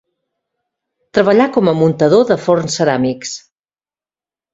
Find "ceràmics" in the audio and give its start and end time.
2.81-3.35